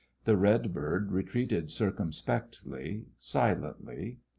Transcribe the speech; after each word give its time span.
The 0.25 0.35
red 0.35 0.73
bird 0.73 1.11
retreated 1.11 1.69
circumspectly, 1.69 3.05
silently. 3.19 4.17